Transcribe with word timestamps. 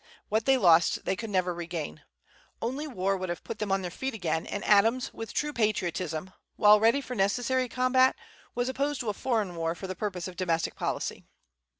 What 0.29 0.45
they 0.45 0.57
lost 0.57 1.05
they 1.05 1.15
never 1.15 1.51
could 1.51 1.57
regain. 1.59 2.01
Only 2.59 2.87
war 2.87 3.15
would 3.15 3.29
have 3.29 3.43
put 3.43 3.59
them 3.59 3.71
on 3.71 3.83
their 3.83 3.91
feet 3.91 4.15
again; 4.15 4.47
and 4.47 4.65
Adams, 4.65 5.13
with 5.13 5.31
true 5.31 5.53
patriotism, 5.53 6.33
while 6.55 6.79
ready 6.79 7.01
for 7.01 7.13
necessary 7.15 7.69
combat, 7.69 8.15
was 8.55 8.67
opposed 8.67 9.01
to 9.01 9.09
a 9.09 9.13
foreign 9.13 9.55
war 9.55 9.75
for 9.75 9.93
purposes 9.93 10.27
of 10.27 10.37
domestic 10.37 10.75
policy. 10.75 11.27